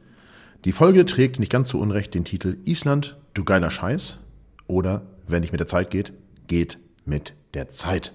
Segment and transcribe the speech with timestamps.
[0.65, 4.17] Die Folge trägt nicht ganz zu Unrecht den Titel Island, du geiler Scheiß.
[4.65, 6.11] Oder, wenn nicht mit der Zeit geht,
[6.47, 8.13] geht mit der Zeit.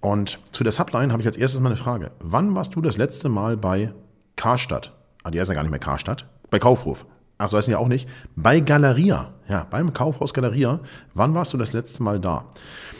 [0.00, 2.12] Und zu der Subline habe ich als erstes mal eine Frage.
[2.20, 3.92] Wann warst du das letzte Mal bei
[4.34, 4.96] Karstadt?
[5.24, 6.24] Ah, die heißt ja gar nicht mehr Karstadt.
[6.48, 7.04] Bei Kaufhof.
[7.42, 8.08] Ach, so heißen ja auch nicht.
[8.36, 9.32] Bei Galeria.
[9.48, 10.78] Ja, beim Kaufhaus Galeria.
[11.14, 12.44] Wann warst du das letzte Mal da?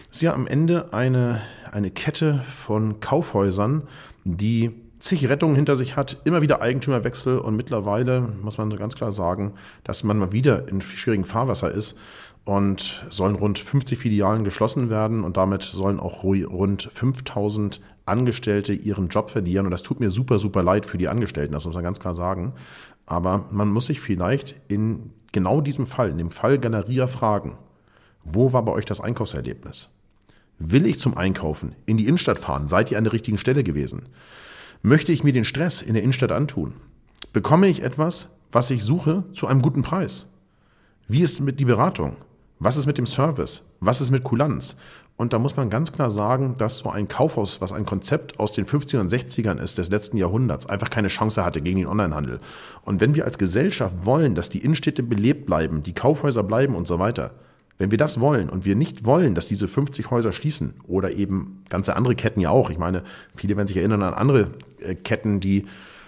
[0.09, 3.83] Das ist ja am Ende eine, eine Kette von Kaufhäusern,
[4.25, 9.13] die zig Rettungen hinter sich hat, immer wieder Eigentümerwechsel und mittlerweile muss man ganz klar
[9.13, 9.53] sagen,
[9.85, 11.97] dass man mal wieder in schwierigen Fahrwasser ist
[12.45, 19.09] und sollen rund 50 Filialen geschlossen werden und damit sollen auch rund 5000 Angestellte ihren
[19.09, 21.85] Job verlieren und das tut mir super, super leid für die Angestellten, das muss man
[21.85, 22.53] ganz klar sagen.
[23.07, 27.59] Aber man muss sich vielleicht in genau diesem Fall, in dem Fall Galeria fragen,
[28.25, 29.89] wo war bei euch das Einkaufserlebnis?
[30.59, 32.69] Will ich zum Einkaufen in die Innenstadt fahren?
[32.69, 34.09] Seid ihr an der richtigen Stelle gewesen?
[34.83, 36.75] Möchte ich mir den Stress in der Innenstadt antun?
[37.33, 40.27] Bekomme ich etwas, was ich suche, zu einem guten Preis?
[41.09, 42.17] Wie ist mit die Beratung?
[42.65, 43.65] Was ist mit dem Service?
[43.81, 44.77] Was ist mit Kulanz?
[45.17, 48.53] Und da muss man ganz klar sagen, dass so ein Kaufhaus, was ein Konzept aus
[48.53, 52.39] den 50ern und 60ern ist, des letzten Jahrhunderts, einfach keine Chance hatte gegen den Onlinehandel.
[52.85, 56.87] Und wenn wir als Gesellschaft wollen, dass die Innenstädte belebt bleiben, die Kaufhäuser bleiben und
[56.87, 57.33] so weiter,
[57.79, 61.65] wenn wir das wollen und wir nicht wollen, dass diese 50 Häuser schließen oder eben
[61.69, 63.03] ganze andere Ketten ja auch, ich meine,
[63.35, 65.67] viele werden sich erinnern an andere äh, Ketten, die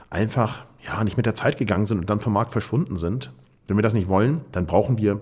[0.09, 3.33] einfach ja nicht mit der Zeit gegangen sind und dann vom Markt verschwunden sind.
[3.67, 5.21] Wenn wir das nicht wollen, dann brauchen wir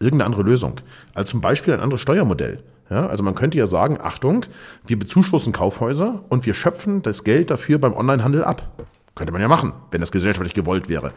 [0.00, 0.80] irgendeine andere Lösung.
[1.14, 2.62] Also zum Beispiel ein anderes Steuermodell.
[2.90, 4.46] Ja, also man könnte ja sagen, Achtung,
[4.86, 8.82] wir bezuschussen Kaufhäuser und wir schöpfen das Geld dafür beim Onlinehandel ab.
[9.14, 11.12] Könnte man ja machen, wenn das gesellschaftlich gewollt wäre.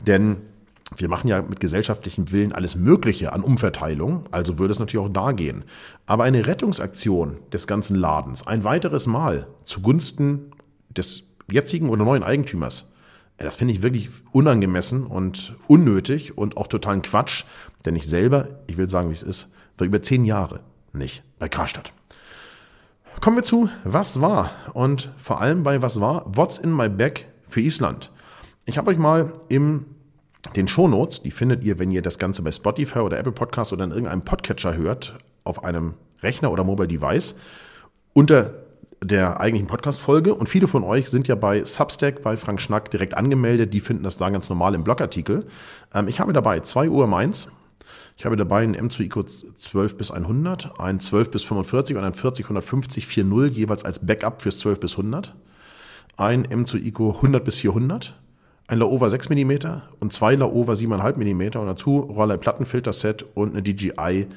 [0.00, 0.38] Denn
[0.96, 5.12] wir machen ja mit gesellschaftlichem Willen alles Mögliche an Umverteilung, also würde es natürlich auch
[5.12, 5.64] da gehen.
[6.06, 10.50] Aber eine Rettungsaktion des ganzen Ladens, ein weiteres Mal zugunsten
[10.90, 12.88] des jetzigen oder neuen Eigentümers,
[13.44, 17.44] das finde ich wirklich unangemessen und unnötig und auch totalen Quatsch,
[17.84, 19.48] denn ich selber, ich will sagen, wie es ist,
[19.78, 20.60] war über zehn Jahre
[20.92, 21.92] nicht bei Karstadt.
[23.20, 27.26] Kommen wir zu Was war und vor allem bei Was war, What's in my bag
[27.48, 28.10] für Island.
[28.64, 29.86] Ich habe euch mal im
[30.56, 33.84] den Shownotes, die findet ihr, wenn ihr das Ganze bei Spotify oder Apple Podcast oder
[33.84, 37.36] in irgendeinem Podcatcher hört, auf einem Rechner oder Mobile Device,
[38.12, 38.61] unter
[39.02, 40.34] der eigentlichen Podcast-Folge.
[40.34, 43.74] Und viele von euch sind ja bei Substack, bei Frank Schnack direkt angemeldet.
[43.74, 45.46] Die finden das da ganz normal im Blogartikel.
[45.94, 47.48] Ähm, ich habe dabei 2 Uhr Mainz.
[48.16, 52.14] Ich habe dabei einen M2 ICO 12 bis 100, ein 12 bis 45 und ein
[52.14, 55.34] 40 150 4.0 jeweils als Backup fürs 12 bis 100.
[56.16, 58.14] Ein M2 ICO 100 bis 400
[58.68, 59.52] ein Laowa 6 mm
[60.00, 64.28] und zwei Laowa 7,5 mm und dazu Roller Plattenfilterset und eine DJI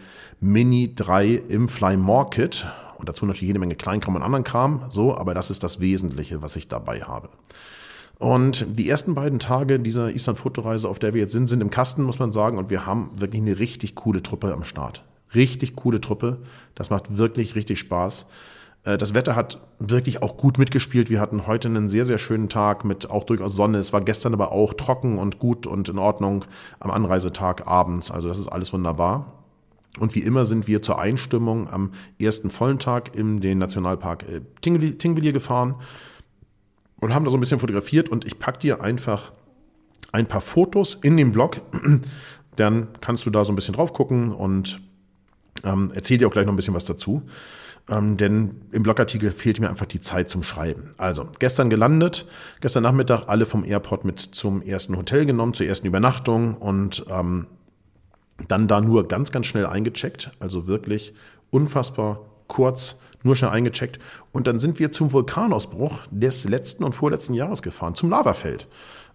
[0.41, 2.67] Mini 3 im Fly More Kit
[2.97, 6.41] und dazu natürlich jede Menge Kleinkram und anderen Kram, so, aber das ist das Wesentliche,
[6.41, 7.29] was ich dabei habe.
[8.17, 12.03] Und die ersten beiden Tage dieser Island-Fotoreise, auf der wir jetzt sind, sind im Kasten,
[12.03, 12.57] muss man sagen.
[12.57, 15.03] Und wir haben wirklich eine richtig coole Truppe am Start.
[15.33, 16.38] Richtig coole Truppe.
[16.75, 18.25] Das macht wirklich richtig Spaß.
[18.85, 21.09] Äh, das Wetter hat wirklich auch gut mitgespielt.
[21.09, 23.79] Wir hatten heute einen sehr, sehr schönen Tag mit auch durchaus Sonne.
[23.79, 26.45] Es war gestern aber auch trocken und gut und in Ordnung
[26.79, 28.12] am Anreisetag abends.
[28.12, 29.44] Also das ist alles wunderbar.
[30.00, 34.41] Und wie immer sind wir zur Einstimmung am ersten vollen Tag in den Nationalpark äh,
[34.61, 35.75] Tingvilliers gefahren
[37.00, 39.31] und haben da so ein bisschen fotografiert und ich packe dir einfach
[40.11, 41.61] ein paar Fotos in den Blog.
[42.56, 44.79] Dann kannst du da so ein bisschen drauf gucken und
[45.63, 47.23] ähm, erzähl dir auch gleich noch ein bisschen was dazu.
[47.88, 50.89] Ähm, denn im Blogartikel fehlt mir einfach die Zeit zum Schreiben.
[50.97, 52.25] Also, gestern gelandet,
[52.59, 57.45] gestern Nachmittag alle vom Airport mit zum ersten Hotel genommen, zur ersten Übernachtung und ähm,
[58.47, 60.31] dann da nur ganz, ganz schnell eingecheckt.
[60.40, 61.13] Also wirklich
[61.51, 64.00] unfassbar kurz, nur schnell eingecheckt.
[64.31, 68.68] Und dann sind wir zum Vulkanausbruch des letzten und vorletzten Jahres gefahren, zum Lavafeld.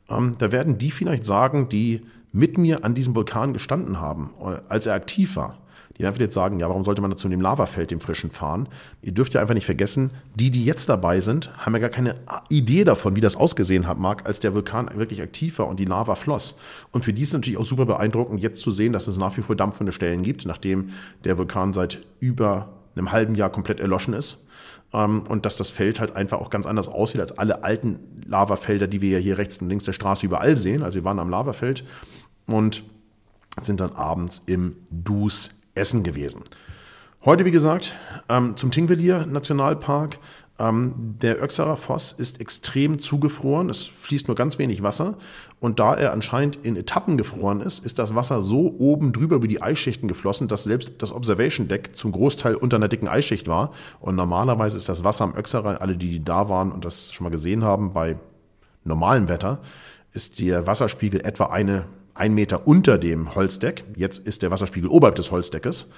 [0.09, 4.61] Ähm, da werden die vielleicht sagen, die mit mir an diesem Vulkan gestanden haben, äh,
[4.69, 5.60] als er aktiv war
[6.01, 8.69] die einfach jetzt sagen, ja, warum sollte man zu dem Lavafeld, dem frischen, fahren?
[9.03, 12.17] Ihr dürft ja einfach nicht vergessen, die, die jetzt dabei sind, haben ja gar keine
[12.49, 15.85] Idee davon, wie das ausgesehen hat, mag, als der Vulkan wirklich aktiv war und die
[15.85, 16.57] Lava floss.
[16.91, 19.37] Und für die ist es natürlich auch super beeindruckend, jetzt zu sehen, dass es nach
[19.37, 20.89] wie vor dampfende Stellen gibt, nachdem
[21.25, 24.43] der Vulkan seit über einem halben Jahr komplett erloschen ist.
[24.95, 28.87] Ähm, und dass das Feld halt einfach auch ganz anders aussieht als alle alten Lavafelder,
[28.87, 30.83] die wir ja hier rechts und links der Straße überall sehen.
[30.83, 31.85] Also wir waren am Lavafeld
[32.47, 32.85] und
[33.61, 35.51] sind dann abends im Dus
[35.81, 36.45] Essen gewesen.
[37.25, 37.97] Heute, wie gesagt,
[38.29, 40.19] ähm, zum Tingvellir Nationalpark.
[40.59, 43.69] Ähm, der Öxerer Foss ist extrem zugefroren.
[43.71, 45.17] Es fließt nur ganz wenig Wasser.
[45.59, 49.49] Und da er anscheinend in Etappen gefroren ist, ist das Wasser so oben drüber über
[49.49, 53.73] die Eisschichten geflossen, dass selbst das Observation Deck zum Großteil unter einer dicken Eisschicht war.
[54.01, 57.25] Und normalerweise ist das Wasser am Öxerer, alle, die, die da waren und das schon
[57.25, 58.17] mal gesehen haben, bei
[58.85, 59.61] normalem Wetter,
[60.13, 61.85] ist der Wasserspiegel etwa eine,
[62.21, 63.85] ein Meter unter dem Holzdeck.
[63.97, 65.91] Jetzt ist der Wasserspiegel oberhalb des Holzdeckes.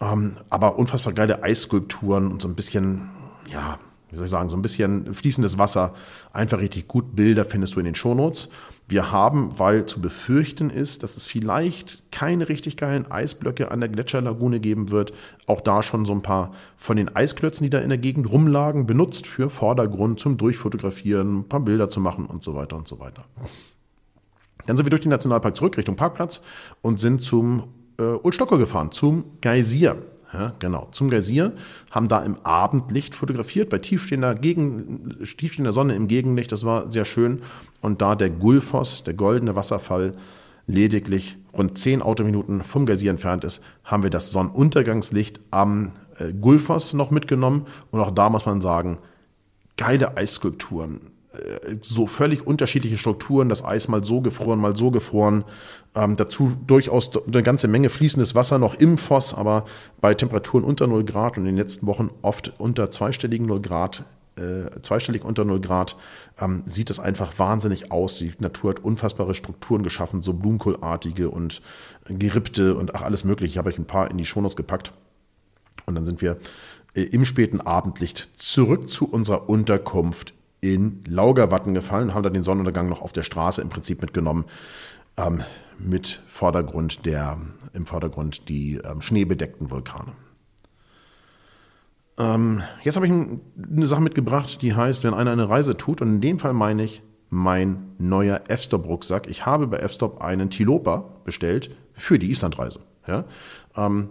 [0.00, 3.10] Ähm, aber unfassbar geile Eisskulpturen und so ein bisschen,
[3.52, 3.78] ja,
[4.08, 5.92] wie soll ich sagen, so ein bisschen fließendes Wasser.
[6.32, 7.14] Einfach richtig gut.
[7.14, 8.48] Bilder findest du in den Shownotes.
[8.88, 13.90] Wir haben, weil zu befürchten ist, dass es vielleicht keine richtig geilen Eisblöcke an der
[13.90, 15.12] Gletscherlagune geben wird,
[15.46, 18.86] auch da schon so ein paar von den Eisklötzen, die da in der Gegend rumlagen,
[18.86, 22.98] benutzt für Vordergrund zum Durchfotografieren, ein paar Bilder zu machen und so weiter und so
[22.98, 23.26] weiter.
[24.66, 26.42] Dann sind wir durch den Nationalpark zurück Richtung Parkplatz
[26.82, 27.64] und sind zum
[27.98, 29.96] äh, Ulstocker gefahren, zum Geysir.
[30.32, 31.52] Ja, genau, zum Geysir,
[31.90, 37.04] haben da im Abendlicht fotografiert, bei tiefstehender, Gegen, tiefstehender Sonne im Gegenlicht, das war sehr
[37.04, 37.42] schön.
[37.80, 40.14] Und da der Gulfos, der goldene Wasserfall,
[40.68, 46.94] lediglich rund 10 Autominuten vom Geysir entfernt ist, haben wir das Sonnenuntergangslicht am äh, Gulfos
[46.94, 47.66] noch mitgenommen.
[47.90, 48.98] Und auch da muss man sagen,
[49.76, 51.00] geile Eisskulpturen,
[51.82, 55.44] so völlig unterschiedliche Strukturen, das Eis mal so gefroren, mal so gefroren.
[55.94, 59.64] Ähm, dazu durchaus eine ganze Menge fließendes Wasser noch im Foss, aber
[60.00, 64.04] bei Temperaturen unter 0 Grad und in den letzten Wochen oft unter zweistelligen 0 Grad,
[64.36, 65.96] äh, zweistellig unter 0 Grad,
[66.40, 68.16] ähm, sieht es einfach wahnsinnig aus.
[68.16, 71.62] Die Natur hat unfassbare Strukturen geschaffen, so Blumenkohlartige und
[72.06, 73.52] gerippte und ach, alles mögliche.
[73.52, 74.92] Ich habe euch ein paar in die Shownotes gepackt.
[75.86, 76.38] Und dann sind wir
[76.94, 82.88] äh, im späten Abendlicht zurück zu unserer Unterkunft in Laugerwatten gefallen, haben da den Sonnenuntergang
[82.88, 84.44] noch auf der Straße im Prinzip mitgenommen.
[85.16, 85.42] Ähm,
[85.78, 87.38] mit Vordergrund der,
[87.72, 90.12] im Vordergrund die ähm, schneebedeckten Vulkane.
[92.18, 96.08] Ähm, jetzt habe ich eine Sache mitgebracht, die heißt, wenn einer eine Reise tut, und
[96.08, 99.30] in dem Fall meine ich mein neuer F-Stop-Rucksack.
[99.30, 102.80] Ich habe bei F-Stop einen Tilopa bestellt für die Islandreise.
[103.06, 103.24] Ja?
[103.76, 104.10] Ähm,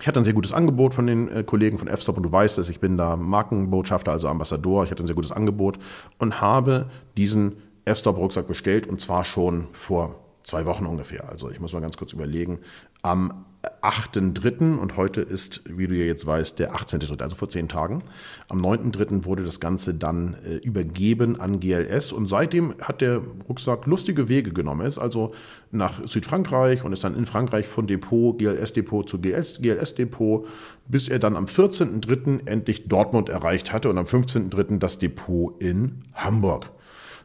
[0.00, 2.58] ich hatte ein sehr gutes Angebot von den äh, Kollegen von F-Stop und du weißt
[2.58, 4.84] es, ich bin da Markenbotschafter, also Ambassador.
[4.84, 5.78] Ich hatte ein sehr gutes Angebot
[6.18, 7.56] und habe diesen
[7.86, 11.28] F-Stop-Rucksack bestellt und zwar schon vor zwei Wochen ungefähr.
[11.28, 12.58] Also ich muss mal ganz kurz überlegen.
[13.02, 13.45] Am
[13.82, 14.78] 8.3.
[14.78, 18.02] und heute ist, wie du ja jetzt weißt, der 18.3., also vor zehn Tagen.
[18.48, 19.24] Am 9.3.
[19.24, 24.52] wurde das Ganze dann äh, übergeben an GLS und seitdem hat der Rucksack lustige Wege
[24.52, 24.82] genommen.
[24.82, 25.34] Er ist also
[25.70, 30.46] nach Südfrankreich und ist dann in Frankreich von Depot, GLS-Depot zu GLS-Depot,
[30.88, 32.46] bis er dann am 14.3.
[32.46, 34.78] endlich Dortmund erreicht hatte und am 15.3.
[34.78, 36.70] das Depot in Hamburg.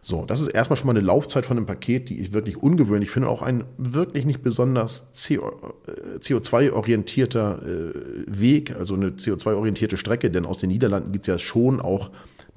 [0.03, 3.11] So, das ist erstmal schon mal eine Laufzeit von einem Paket, die ich wirklich ungewöhnlich
[3.11, 7.93] finde, auch ein wirklich nicht besonders CO2-orientierter äh, äh,
[8.25, 12.09] Weg, also eine CO2-orientierte Strecke, denn aus den Niederlanden gibt es ja schon auch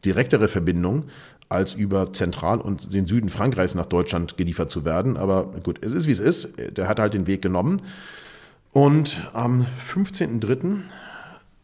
[0.07, 1.11] direktere Verbindungen,
[1.51, 5.19] als über Zentral- und den Süden Frankreichs nach Deutschland geliefert zu werden.
[5.19, 6.49] Aber gut, es ist wie es ist.
[6.77, 7.83] Der hat halt den Weg genommen.
[8.73, 10.79] Und am 15.03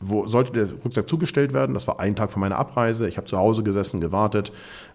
[0.00, 1.75] wo sollte der Rucksack zugestellt werden.
[1.75, 3.06] Das war ein Tag vor meiner Abreise.
[3.06, 4.50] Ich habe zu Hause gesessen, gewartet.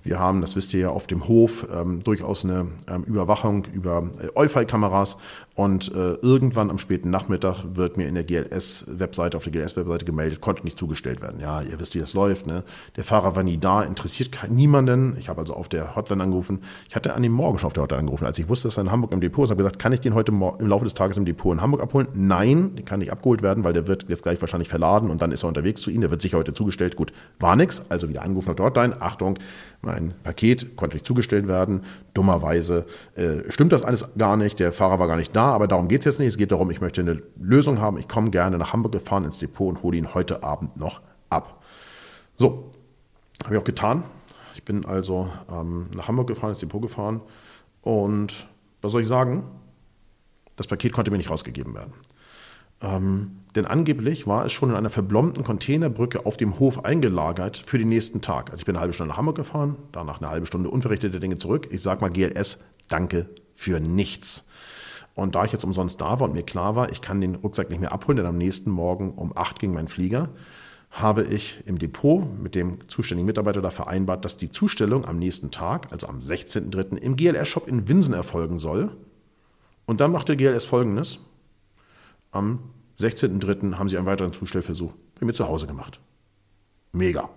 [0.05, 4.07] Wir haben, das wisst ihr ja, auf dem Hof ähm, durchaus eine ähm, Überwachung über
[4.21, 5.17] äh, Eufy-Kameras.
[5.55, 10.41] Und äh, irgendwann am späten Nachmittag wird mir in der GLS-Webseite, auf der GLS-Webseite gemeldet,
[10.41, 11.39] konnte nicht zugestellt werden.
[11.39, 12.45] Ja, ihr wisst, wie das läuft.
[12.45, 12.63] Ne?
[12.97, 15.15] Der Fahrer war nie da, interessiert niemanden.
[15.17, 16.59] Ich habe also auf der Hotline angerufen.
[16.89, 18.83] Ich hatte an dem Morgen schon auf der Hotline angerufen, als ich wusste, dass er
[18.83, 19.49] in Hamburg im Depot ist.
[19.49, 22.09] habe gesagt, kann ich den heute im Laufe des Tages im Depot in Hamburg abholen?
[22.13, 25.31] Nein, den kann nicht abgeholt werden, weil der wird jetzt gleich wahrscheinlich verladen und dann
[25.31, 26.01] ist er unterwegs zu Ihnen.
[26.01, 26.97] Der wird sicher heute zugestellt.
[26.97, 27.81] Gut, war nichts.
[27.87, 29.01] Also wieder angerufen auf Hotline.
[29.01, 29.39] Achtung,
[29.85, 31.83] mein Paket konnte nicht zugestellt werden.
[32.13, 34.59] Dummerweise äh, stimmt das alles gar nicht.
[34.59, 36.29] Der Fahrer war gar nicht da, aber darum geht es jetzt nicht.
[36.29, 37.97] Es geht darum, ich möchte eine Lösung haben.
[37.97, 41.63] Ich komme gerne nach Hamburg gefahren ins Depot und hole ihn heute Abend noch ab.
[42.37, 42.71] So,
[43.43, 44.03] habe ich auch getan.
[44.55, 47.21] Ich bin also ähm, nach Hamburg gefahren, ins Depot gefahren
[47.81, 48.47] und
[48.81, 49.43] was soll ich sagen?
[50.55, 51.93] Das Paket konnte mir nicht rausgegeben werden.
[52.81, 57.77] Ähm, denn angeblich war es schon in einer verblombten Containerbrücke auf dem Hof eingelagert für
[57.77, 58.51] den nächsten Tag.
[58.51, 61.37] Also ich bin eine halbe Stunde nach Hamburg gefahren, danach eine halbe Stunde unverrichtete Dinge
[61.37, 61.69] zurück.
[61.71, 64.45] Ich sage mal GLS, danke für nichts.
[65.13, 67.69] Und da ich jetzt umsonst da war und mir klar war, ich kann den Rucksack
[67.69, 70.29] nicht mehr abholen, denn am nächsten Morgen um 8 ging mein Flieger,
[70.91, 75.51] habe ich im Depot mit dem zuständigen Mitarbeiter da vereinbart, dass die Zustellung am nächsten
[75.51, 76.97] Tag, also am 16.03.
[76.97, 78.91] im GLS-Shop in Winsen erfolgen soll.
[79.85, 81.19] Und dann machte GLS folgendes.
[82.35, 82.59] Am
[82.99, 83.75] 16.03.
[83.75, 85.99] haben sie einen weiteren Zustellversuch bei mir zu Hause gemacht.
[86.91, 87.29] Mega.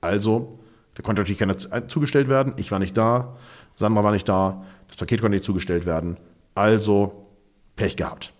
[0.00, 0.58] Also,
[0.94, 2.54] da konnte natürlich keiner zugestellt werden.
[2.56, 3.36] Ich war nicht da.
[3.74, 4.64] Sandra war nicht da.
[4.88, 6.16] Das Paket konnte nicht zugestellt werden.
[6.54, 7.26] Also,
[7.76, 8.32] Pech gehabt.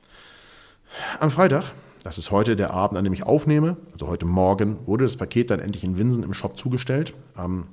[1.20, 1.64] Am Freitag
[2.06, 5.50] das ist heute der Abend, an dem ich aufnehme, also heute Morgen, wurde das Paket
[5.50, 7.14] dann endlich in Winsen im Shop zugestellt.
[7.36, 7.64] Ähm,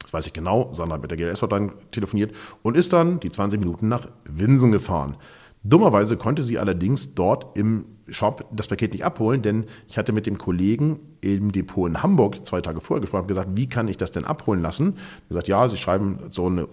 [0.00, 0.72] das weiß ich genau.
[0.72, 4.72] Sandra hat mit der GLS dann telefoniert und ist dann die 20 Minuten nach Winsen
[4.72, 5.16] gefahren.
[5.62, 10.26] Dummerweise konnte sie allerdings dort im Shop das Paket nicht abholen, denn ich hatte mit
[10.26, 13.96] dem Kollegen im Depot in Hamburg zwei Tage vorher gesprochen und gesagt, wie kann ich
[13.96, 14.94] das denn abholen lassen?
[14.96, 16.66] Er gesagt, ja, sie schreiben so eine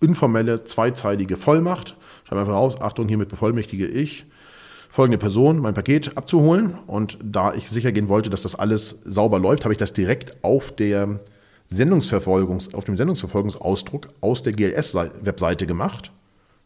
[0.00, 1.96] informelle, zweizeilige Vollmacht.
[2.24, 4.26] Schreiben einfach raus, Achtung, hiermit bevollmächtige ich
[4.92, 6.78] folgende Person mein Paket abzuholen.
[6.86, 10.44] Und da ich sicher gehen wollte, dass das alles sauber läuft, habe ich das direkt
[10.44, 11.20] auf der
[11.70, 16.12] Sendungsverfolgungs, auf dem Sendungsverfolgungsausdruck aus der GLS-Webseite gemacht.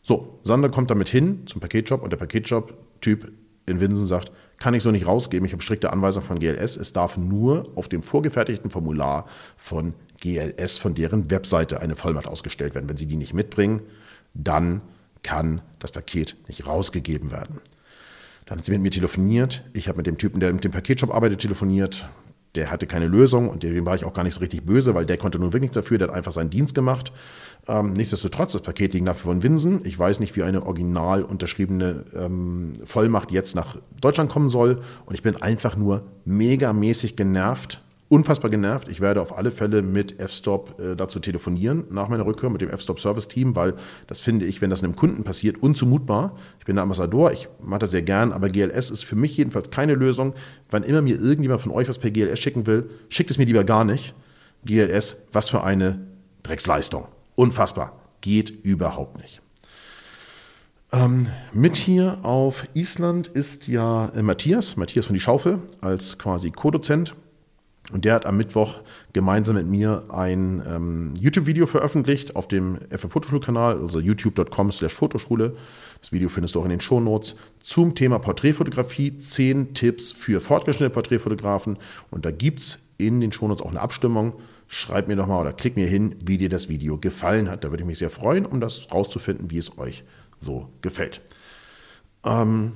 [0.07, 3.33] So, Sander kommt damit hin zum Paketshop und der Paketshop-Typ
[3.67, 6.93] in Winsen sagt, kann ich so nicht rausgeben, ich habe strikte Anweisung von GLS, es
[6.93, 12.89] darf nur auf dem vorgefertigten Formular von GLS, von deren Webseite eine Vollmacht ausgestellt werden.
[12.89, 13.83] Wenn Sie die nicht mitbringen,
[14.33, 14.81] dann
[15.25, 17.59] kann das Paket nicht rausgegeben werden.
[18.45, 19.65] Dann hat sie mit mir telefoniert.
[19.73, 22.09] Ich habe mit dem Typen, der mit dem Paketshop arbeitet, telefoniert.
[22.57, 25.07] Der hatte keine Lösung und dem war ich auch gar nicht so richtig böse, weil
[25.07, 27.13] der konnte nun wirklich nichts dafür, der hat einfach seinen Dienst gemacht.
[27.69, 29.83] Ähm, nichtsdestotrotz, das Paket liegt nach von Winsen.
[29.85, 34.81] Ich weiß nicht, wie eine original unterschriebene ähm, Vollmacht jetzt nach Deutschland kommen soll.
[35.05, 38.89] Und ich bin einfach nur megamäßig genervt, unfassbar genervt.
[38.89, 42.71] Ich werde auf alle Fälle mit F-Stop äh, dazu telefonieren, nach meiner Rückkehr mit dem
[42.71, 43.75] F-Stop-Service-Team, weil
[44.07, 46.37] das finde ich, wenn das einem Kunden passiert, unzumutbar.
[46.59, 49.71] Ich bin der Ambassador, ich mache das sehr gern, aber GLS ist für mich jedenfalls
[49.71, 50.35] keine Lösung.
[50.71, 53.65] Wann immer mir irgendjemand von euch was per GLS schicken will, schickt es mir lieber
[53.65, 54.15] gar nicht.
[54.65, 56.07] GLS, was für eine
[56.43, 57.07] Drecksleistung.
[57.35, 58.01] Unfassbar.
[58.21, 59.41] Geht überhaupt nicht.
[60.93, 66.51] Ähm, mit hier auf Island ist ja äh, Matthias, Matthias von die Schaufel, als quasi
[66.51, 67.15] Co-Dozent.
[67.93, 68.81] Und der hat am Mittwoch
[69.13, 75.57] gemeinsam mit mir ein ähm, YouTube-Video veröffentlicht auf dem FF Fotoschulkanal, also youtube.com slash Fotoschule.
[76.01, 79.19] Das Video findest du auch in den Shownotes zum Thema Porträtfotografie.
[79.19, 81.79] Zehn Tipps für fortgeschrittene Porträtfotografen.
[82.11, 84.35] Und da gibt es in den Shownotes auch eine Abstimmung.
[84.67, 87.63] Schreib mir doch mal oder klick mir hin, wie dir das Video gefallen hat.
[87.63, 90.03] Da würde ich mich sehr freuen, um das rauszufinden, wie es euch
[90.41, 91.21] so gefällt.
[92.25, 92.73] Ähm,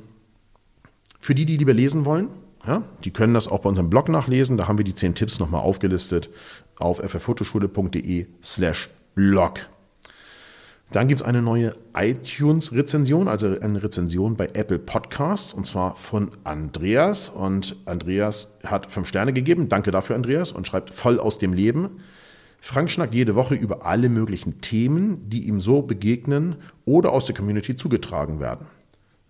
[1.18, 2.28] für die, die lieber lesen wollen,
[2.66, 4.56] ja, die können das auch bei unserem Blog nachlesen.
[4.56, 6.30] Da haben wir die zehn Tipps nochmal aufgelistet
[6.78, 9.68] auf fffotoschule.de slash blog.
[10.92, 16.32] Dann gibt es eine neue iTunes-Rezension, also eine Rezension bei Apple Podcasts, und zwar von
[16.42, 17.28] Andreas.
[17.28, 19.68] Und Andreas hat fünf Sterne gegeben.
[19.68, 22.00] Danke dafür, Andreas, und schreibt voll aus dem Leben.
[22.60, 27.36] Frank schnackt jede Woche über alle möglichen Themen, die ihm so begegnen oder aus der
[27.36, 28.66] Community zugetragen werden.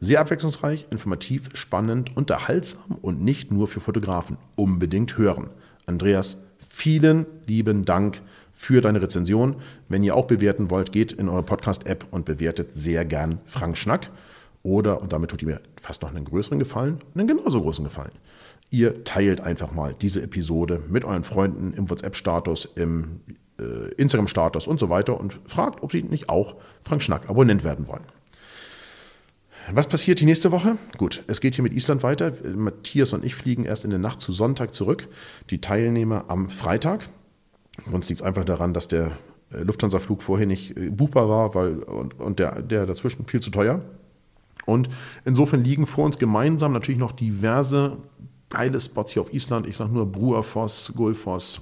[0.02, 4.38] Sehr abwechslungsreich, informativ, spannend, unterhaltsam und nicht nur für Fotografen.
[4.57, 5.50] Unbedingt hören.
[5.85, 8.23] Andreas, vielen lieben Dank
[8.54, 9.57] für deine Rezension.
[9.90, 14.11] Wenn ihr auch bewerten wollt, geht in eure Podcast-App und bewertet sehr gern Frank Schnack.
[14.62, 18.12] Oder, und damit tut ihr mir fast noch einen größeren Gefallen, einen genauso großen Gefallen.
[18.71, 23.21] Ihr teilt einfach mal diese Episode mit euren Freunden im WhatsApp-Status, im
[23.59, 27.87] äh, Instagram-Status und so weiter und fragt, ob sie nicht auch Frank Schnack Abonnent werden
[27.87, 28.04] wollen.
[29.71, 30.76] Was passiert die nächste Woche?
[30.97, 32.33] Gut, es geht hier mit Island weiter.
[32.55, 35.09] Matthias und ich fliegen erst in der Nacht zu Sonntag zurück.
[35.50, 37.09] Die Teilnehmer am Freitag.
[37.90, 39.12] Uns liegt es einfach daran, dass der
[39.52, 43.50] äh, Lufthansa-Flug vorher nicht äh, buchbar war weil, und, und der, der dazwischen viel zu
[43.50, 43.83] teuer.
[44.67, 44.88] Und
[45.25, 47.99] insofern liegen vor uns gemeinsam natürlich noch diverse
[48.50, 49.67] geile Spots hier auf Island.
[49.67, 51.61] Ich sage nur Bruafoss, Gullfoss,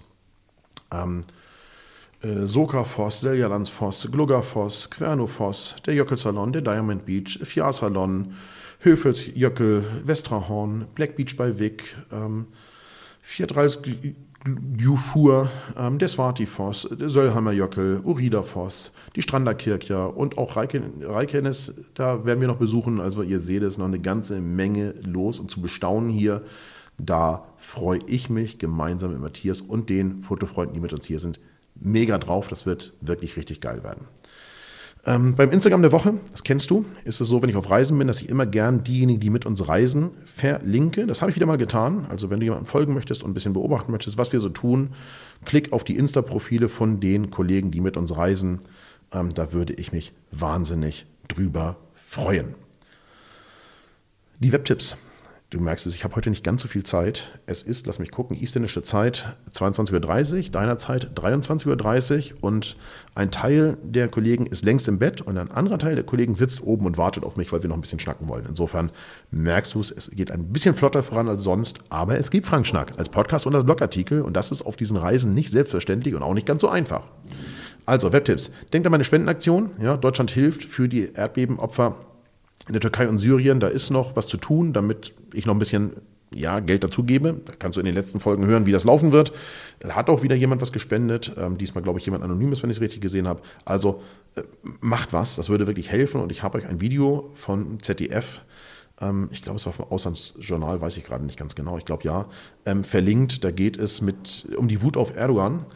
[0.90, 1.24] ähm,
[2.22, 8.34] äh, Sokafoss, Seljalandsfoss, Gluggerfoss, Quernofoss, der Jöckelsalon, der Diamond Beach, Fjarsalon,
[8.80, 12.46] Höfelsjöckel, Westrahorn, Black Beach bei Wick, ähm,
[13.20, 13.80] Viertreis
[14.78, 22.40] Jufur, ähm, der Svartifoss, der Söllheimer Jöckel, Uridafoss, die Stranderkirche und auch Reikenes, da werden
[22.40, 23.00] wir noch besuchen.
[23.00, 26.44] Also ihr seht es, noch eine ganze Menge los und zu bestaunen hier.
[26.98, 31.38] Da freue ich mich gemeinsam mit Matthias und den Fotofreunden, die mit uns hier sind,
[31.80, 32.48] mega drauf.
[32.48, 34.06] Das wird wirklich richtig geil werden.
[35.06, 37.96] Ähm, beim Instagram der Woche, das kennst du, ist es so, wenn ich auf Reisen
[37.96, 41.06] bin, dass ich immer gern diejenigen, die mit uns reisen, verlinke.
[41.06, 42.06] Das habe ich wieder mal getan.
[42.10, 44.90] Also wenn du jemandem folgen möchtest und ein bisschen beobachten möchtest, was wir so tun,
[45.44, 48.60] klick auf die Insta-Profile von den Kollegen, die mit uns reisen.
[49.12, 52.54] Ähm, da würde ich mich wahnsinnig drüber freuen.
[54.40, 54.96] Die Webtipps.
[55.50, 57.40] Du merkst es, ich habe heute nicht ganz so viel Zeit.
[57.46, 62.76] Es ist, lass mich gucken, isländische Zeit 22.30 Uhr, deiner Zeit 23.30 Uhr und
[63.14, 66.62] ein Teil der Kollegen ist längst im Bett und ein anderer Teil der Kollegen sitzt
[66.62, 68.44] oben und wartet auf mich, weil wir noch ein bisschen schnacken wollen.
[68.46, 68.92] Insofern
[69.30, 72.66] merkst du es, es geht ein bisschen flotter voran als sonst, aber es gibt Frank
[72.66, 76.22] Schnack als Podcast und als Blogartikel und das ist auf diesen Reisen nicht selbstverständlich und
[76.22, 77.04] auch nicht ganz so einfach.
[77.86, 78.50] Also, Webtipps.
[78.74, 79.70] Denkt an meine Spendenaktion.
[79.80, 81.94] Ja, Deutschland hilft für die Erdbebenopfer
[82.66, 85.58] in der Türkei und Syrien, da ist noch was zu tun, damit ich noch ein
[85.58, 85.92] bisschen
[86.34, 87.40] ja, Geld dazugebe.
[87.44, 89.32] Da kannst du in den letzten Folgen hören, wie das laufen wird.
[89.80, 91.32] Da hat auch wieder jemand was gespendet.
[91.38, 93.40] Ähm, diesmal, glaube ich, jemand Anonymes, wenn ich es richtig gesehen habe.
[93.64, 94.02] Also
[94.34, 94.42] äh,
[94.80, 96.20] macht was, das würde wirklich helfen.
[96.20, 98.42] Und ich habe euch ein Video von ZDF,
[99.00, 102.04] ähm, ich glaube, es war vom Auslandsjournal, weiß ich gerade nicht ganz genau, ich glaube
[102.04, 102.26] ja,
[102.66, 103.44] ähm, verlinkt.
[103.44, 105.66] Da geht es mit, um die Wut auf Erdogan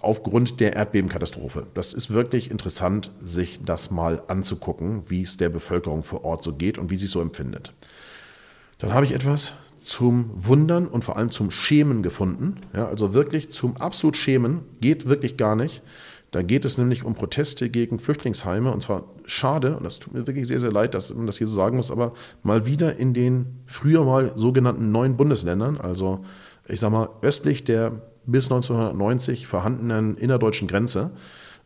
[0.00, 1.66] aufgrund der Erdbebenkatastrophe.
[1.74, 6.54] Das ist wirklich interessant, sich das mal anzugucken, wie es der Bevölkerung vor Ort so
[6.54, 7.72] geht und wie sie es so empfindet.
[8.78, 12.60] Dann habe ich etwas zum Wundern und vor allem zum Schämen gefunden.
[12.74, 15.82] Ja, also wirklich zum absolut Schämen geht wirklich gar nicht.
[16.30, 20.26] Da geht es nämlich um Proteste gegen Flüchtlingsheime und zwar schade, und das tut mir
[20.26, 23.14] wirklich sehr, sehr leid, dass man das hier so sagen muss, aber mal wieder in
[23.14, 26.24] den früher mal sogenannten neuen Bundesländern, also
[26.66, 31.12] ich sag mal östlich der bis 1990 vorhandenen innerdeutschen Grenze.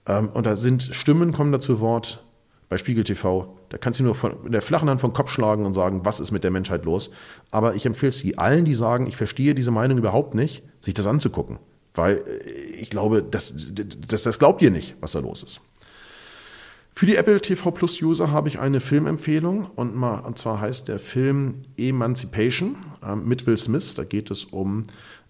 [0.07, 2.25] Ähm, und da sind Stimmen, kommen da zu Wort
[2.69, 3.57] bei Spiegel TV.
[3.69, 6.21] Da kannst du nur von, in der flachen Hand vom Kopf schlagen und sagen, was
[6.21, 7.11] ist mit der Menschheit los.
[7.50, 11.07] Aber ich empfehle es allen, die sagen, ich verstehe diese Meinung überhaupt nicht, sich das
[11.07, 11.59] anzugucken.
[11.95, 13.55] Weil äh, ich glaube, das,
[14.09, 15.61] das, das glaubt ihr nicht, was da los ist.
[16.99, 20.88] Für die Apple TV Plus User habe ich eine Filmempfehlung und, mal, und zwar heißt
[20.88, 23.95] der Film Emancipation äh, mit Will Smith.
[23.95, 24.83] Da geht es um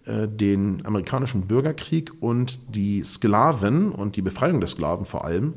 [0.05, 5.55] den amerikanischen Bürgerkrieg und die Sklaven und die Befreiung der Sklaven vor allem.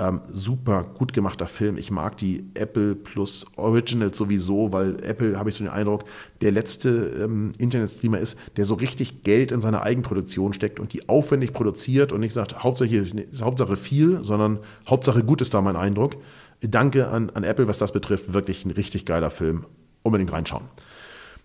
[0.00, 1.78] Ähm, super gut gemachter Film.
[1.78, 6.02] Ich mag die Apple Plus Originals sowieso, weil Apple, habe ich so den Eindruck,
[6.40, 6.88] der letzte
[7.22, 12.10] ähm, Internetstreamer ist, der so richtig Geld in seine Eigenproduktion steckt und die aufwendig produziert
[12.10, 13.04] und nicht sagt, Hauptsache,
[13.40, 14.58] Hauptsache viel, sondern
[14.88, 16.16] Hauptsache gut ist da mein Eindruck.
[16.60, 18.32] Danke an, an Apple, was das betrifft.
[18.32, 19.64] Wirklich ein richtig geiler Film.
[20.02, 20.64] Unbedingt reinschauen.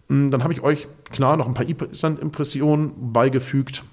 [0.09, 3.83] Hm, dann habe ich euch klar noch ein paar Island-Impressionen beigefügt.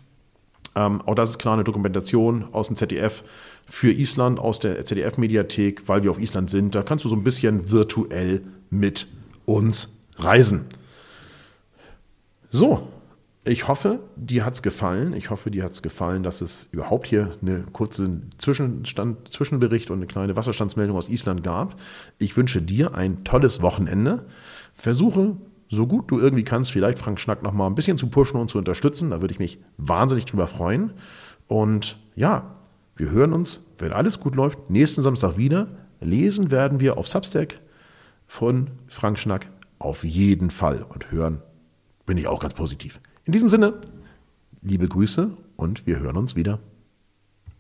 [0.75, 3.25] Ähm, auch das ist klar eine Dokumentation aus dem ZDF
[3.69, 6.75] für Island, aus der ZDF-Mediathek, weil wir auf Island sind.
[6.75, 9.07] Da kannst du so ein bisschen virtuell mit
[9.45, 10.67] uns reisen.
[12.51, 12.89] So,
[13.45, 15.15] ich hoffe, dir hat es gefallen.
[15.15, 19.99] Ich hoffe, dir hat es gefallen, dass es überhaupt hier eine kurze Zwischenstand, Zwischenbericht und
[19.99, 21.77] eine kleine Wasserstandsmeldung aus Island gab.
[22.19, 24.27] Ich wünsche dir ein tolles Wochenende.
[24.75, 25.37] Versuche
[25.69, 28.51] so gut du irgendwie kannst, vielleicht Frank Schnack noch mal ein bisschen zu pushen und
[28.51, 29.11] zu unterstützen.
[29.11, 30.93] Da würde ich mich wahnsinnig drüber freuen.
[31.49, 32.55] Und ja,
[32.97, 35.69] wir hören uns, wenn alles gut läuft, nächsten Samstag wieder.
[36.01, 37.61] Lesen werden wir auf Substack
[38.27, 39.49] von Frank Schnack
[39.79, 41.43] auf jeden Fall und hören
[42.07, 43.01] bin ich auch ganz positiv.
[43.25, 43.75] In diesem Sinne,
[44.63, 46.61] liebe Grüße und wir hören uns wieder.